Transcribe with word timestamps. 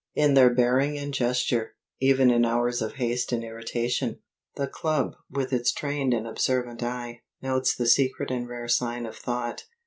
In 0.15 0.33
their 0.33 0.49
bearing 0.51 0.97
and 0.97 1.13
gesture, 1.13 1.75
even 1.99 2.31
in 2.31 2.43
hours 2.43 2.81
of 2.81 2.93
haste 2.95 3.31
and 3.31 3.43
irritation, 3.43 4.19
the 4.55 4.65
Club 4.65 5.13
(with 5.29 5.53
its 5.53 5.71
trained 5.71 6.11
and 6.11 6.25
observant 6.25 6.81
eye) 6.81 7.21
notes 7.39 7.75
the 7.75 7.85
secret 7.85 8.31
and 8.31 8.49
rare 8.49 8.67
sign 8.67 9.05
of 9.05 9.15
Thought. 9.15 9.65